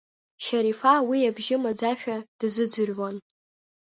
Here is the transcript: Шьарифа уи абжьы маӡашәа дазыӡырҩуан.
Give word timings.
Шьарифа 0.43 0.93
уи 1.09 1.19
абжьы 1.29 1.57
маӡашәа 1.63 2.17
дазыӡырҩуан. 2.39 3.15